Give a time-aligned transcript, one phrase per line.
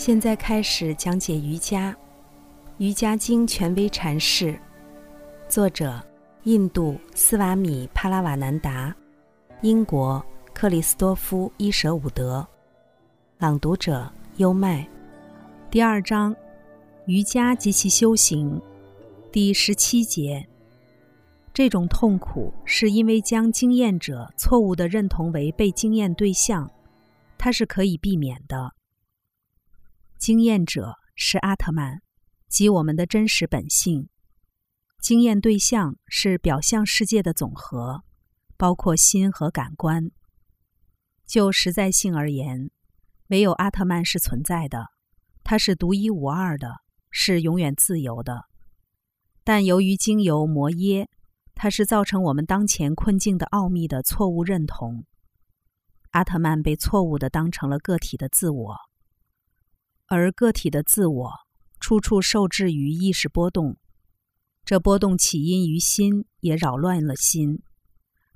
[0.00, 1.92] 现在开始讲解瑜伽，
[2.78, 4.58] 《瑜伽经》权威阐释，
[5.46, 6.02] 作者
[6.44, 8.96] 印度斯瓦米帕拉瓦南达，
[9.60, 10.24] 英国
[10.54, 12.48] 克里斯多夫伊舍伍德，
[13.36, 14.88] 朗读者优麦。
[15.70, 16.34] 第二章，
[17.04, 18.58] 瑜伽及其修行，
[19.30, 20.48] 第十七节。
[21.52, 26.70] 这种痛苦是因为将经验者错误的认同为被经验对象，
[27.36, 28.72] 它是可以避免的。
[30.20, 32.02] 经验者是阿特曼，
[32.46, 34.10] 即我们的真实本性；
[35.00, 38.02] 经验对象是表象世界的总和，
[38.58, 40.10] 包括心和感官。
[41.26, 42.70] 就实在性而言，
[43.28, 44.88] 唯有阿特曼是存在的，
[45.42, 48.44] 它是独一无二的，是永远自由的。
[49.42, 51.08] 但由于经由摩耶。
[51.62, 55.04] 它是造成我们当前困境的奥秘的错误认同。
[56.12, 58.76] 阿特曼被错误的当成了个体的自我，
[60.10, 61.30] 而个体的自我
[61.78, 63.76] 处处受制于意识波动，
[64.64, 67.62] 这波动起因于心，也扰乱了心。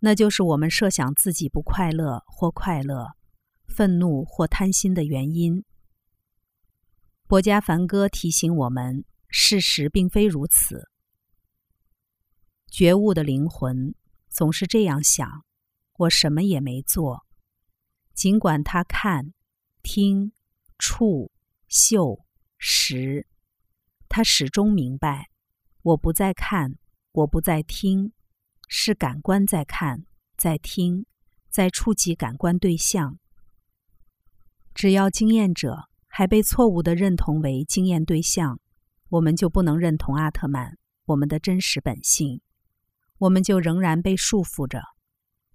[0.00, 3.08] 那就是我们设想自己不快乐或快乐、
[3.66, 5.62] 愤怒或贪心的原因。
[7.26, 10.88] 博加梵歌提醒我们，事实并非如此。
[12.70, 13.94] 觉悟的灵魂
[14.30, 15.44] 总是这样想：
[15.98, 17.26] 我什么也没做，
[18.14, 19.34] 尽管他看、
[19.82, 20.32] 听、
[20.78, 21.30] 触、
[21.68, 22.24] 嗅、
[22.56, 23.26] 识，
[24.08, 25.30] 他始终明白，
[25.82, 26.76] 我不在看，
[27.12, 28.12] 我不在听，
[28.68, 31.04] 是感官在看、在听、
[31.50, 33.18] 在触及感官对象。
[34.74, 38.60] 只要经验者还被错误的认同为经验对象，
[39.10, 42.40] 我们就不能认同阿特曼，我们的真实本性。
[43.18, 44.80] 我们就仍然被束缚着，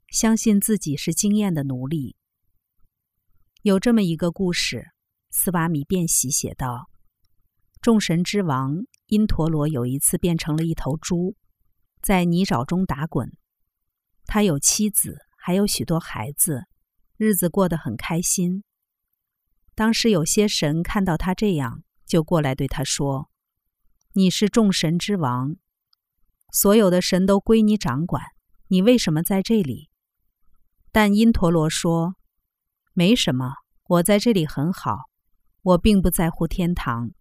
[0.09, 2.17] 相信自己是经验的奴隶。
[3.61, 4.91] 有这么一个故事，
[5.35, 6.87] 斯瓦米便喜写道：
[7.81, 11.35] 众神之王因陀罗有一次变成了一头猪，
[12.03, 13.35] 在泥沼中打滚。
[14.27, 16.65] 他有妻子，还有许多孩子，
[17.17, 18.63] 日子过得很开心。
[19.73, 23.31] 当时有些神看到他这样，就过来对他说
[24.13, 25.55] ：“你是众神之王。”
[26.53, 28.23] 所有的神都归你掌管，
[28.67, 29.89] 你为什么在这里？
[30.91, 32.17] 但因陀罗说
[32.93, 33.55] ：“没什么，
[33.85, 35.09] 我在这里很好，
[35.63, 37.11] 我并不在乎天堂，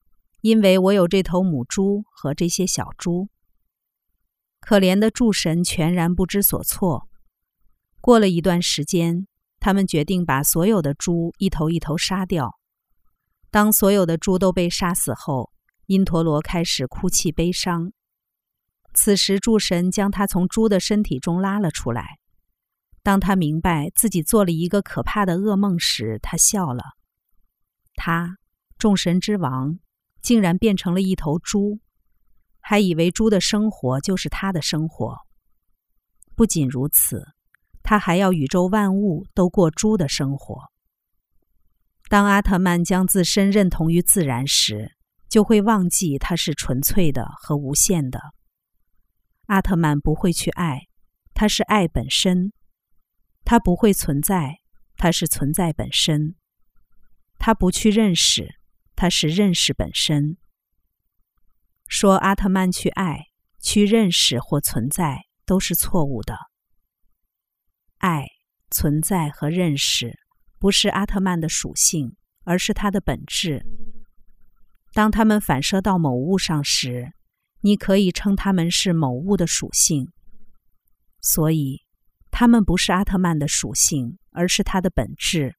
[0.42, 3.28] 因为我有这头母猪和这些小猪。”
[4.60, 7.08] 可怜的诸神全然不知所措。
[8.00, 9.26] 过了一段时间，
[9.58, 12.58] 他们决定把所有的猪一头一头杀掉。
[13.50, 15.52] 当所有的猪都被杀死后，
[15.86, 17.92] 因陀罗开始哭泣悲伤。
[18.94, 22.18] 此时，诸神将他从猪的身体中拉了出来。
[23.02, 26.82] 当他明白自己做了一个可怕的噩梦时，他笑了。
[27.94, 28.38] 他，
[28.78, 29.78] 众神之王，
[30.20, 31.80] 竟然变成了一头猪，
[32.60, 35.18] 还以为猪的生活就是他的生活。
[36.34, 37.26] 不仅如此，
[37.82, 40.70] 他还要宇宙万物都过猪的生活。
[42.08, 44.92] 当阿特曼将自身认同于自然时，
[45.28, 48.20] 就会忘记它是纯粹的和无限的。
[49.46, 50.88] 阿特曼不会去爱，
[51.32, 52.52] 他是爱本身；
[53.44, 54.60] 他不会存在，
[54.96, 56.34] 他是存在本身；
[57.44, 58.54] 他不去认识，
[58.94, 60.36] 他是认识本身。
[61.88, 63.24] 说阿特曼去爱、
[63.60, 66.38] 去认识或存在都是错误的。
[67.98, 68.28] 爱、
[68.70, 70.20] 存在和认识
[70.60, 72.14] 不是阿特曼的属性，
[72.44, 73.66] 而是它的本质。
[74.92, 77.10] 当它们反射到某物上时，
[77.62, 80.12] 你可以称它们是某物的属性，
[81.20, 81.82] 所以
[82.30, 85.56] 它们不是阿特曼的属性，而是它的本质。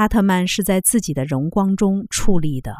[0.00, 2.74] 阿特曼是在自己的荣光中矗立的，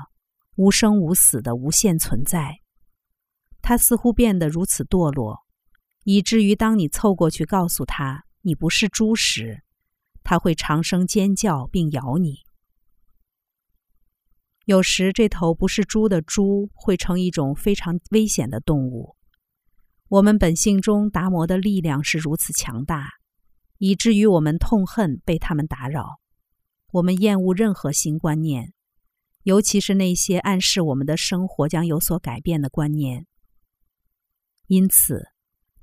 [0.56, 2.60] 无生无死的无限存在。
[3.60, 5.40] 他似乎变得如此堕落，
[6.04, 9.62] 以至于当你凑过去告诉他你不是猪时，
[10.22, 12.38] 他会长声尖叫并咬你。
[14.64, 19.14] 有时，这头不是猪的猪会成一种非常危险的动物。
[20.08, 23.10] 我们本性中达摩的力量是如此强大，
[23.76, 26.19] 以至于我们痛恨被他们打扰。
[26.92, 28.72] 我们厌恶任何新观念，
[29.42, 33.26] 尤其是那些暗示我们的生活将有所改变的观念。
[34.66, 35.28] 因此，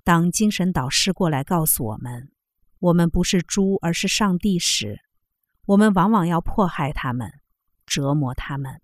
[0.04, 2.32] 当精神导师过来告诉我们
[2.80, 5.00] 我们不是猪，而是上帝时，
[5.66, 7.32] 我们往往要迫害他们。
[7.90, 8.82] 折磨他们。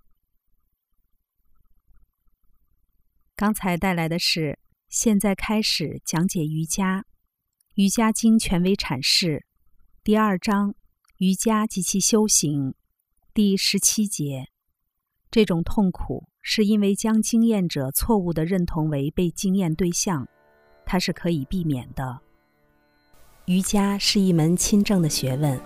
[3.35, 7.01] 刚才带来的是，现在开始讲解瑜伽，
[7.73, 9.45] 《瑜伽经》权威阐释
[10.05, 10.73] 第二章：
[11.17, 12.73] 瑜伽及其修行，
[13.35, 14.47] 第十七节，
[15.29, 20.27] 这种痛苦是因为将经验者错误的认同为被经验对象，
[20.85, 22.19] 它是可以避免的。
[23.45, 25.61] 瑜伽是一门亲政的学问，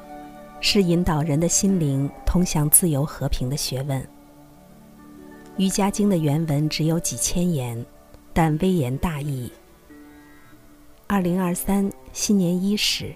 [0.59, 4.05] 是引导人的心灵通向自由和平的学问。
[5.57, 7.83] 瑜伽经的原文只有几千言，
[8.33, 9.49] 但微言大义。
[11.07, 13.15] 二零二三新年伊始，